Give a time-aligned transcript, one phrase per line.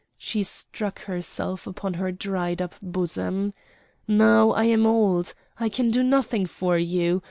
[0.17, 3.53] She struck herself upon her dried up bosom.
[4.07, 5.35] "Now I am old!
[5.59, 7.19] I can do nothing for you!